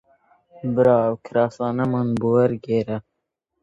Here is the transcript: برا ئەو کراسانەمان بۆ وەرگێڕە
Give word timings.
برا 0.75 0.95
ئەو 1.03 1.13
کراسانەمان 1.25 2.07
بۆ 2.19 2.27
وەرگێڕە 2.35 2.97